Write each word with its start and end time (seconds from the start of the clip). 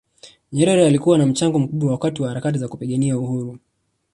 nyerere 0.51 0.85
alikuwa 0.87 1.17
na 1.17 1.25
mchango 1.25 1.59
mkubwa 1.59 1.91
wakati 1.91 2.21
wa 2.21 2.27
harakati 2.27 2.57
za 2.59 2.67
kupigania 2.67 3.17
uhuru 3.17 3.57